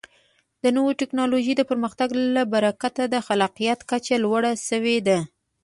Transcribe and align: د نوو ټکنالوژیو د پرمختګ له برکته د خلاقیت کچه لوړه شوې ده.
د 0.63 0.65
نوو 0.75 0.91
ټکنالوژیو 0.99 1.57
د 1.57 1.61
پرمختګ 1.69 2.09
له 2.35 2.43
برکته 2.53 3.03
د 3.07 3.15
خلاقیت 3.27 3.79
کچه 3.91 4.15
لوړه 4.23 4.51
شوې 4.67 4.97
ده. 5.07 5.17